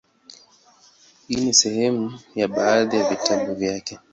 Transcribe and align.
Hii 1.27 1.35
ni 1.35 1.53
sehemu 1.53 2.19
ya 2.35 2.47
baadhi 2.47 2.97
ya 2.97 3.09
vitabu 3.09 3.53
vyake; 3.55 3.99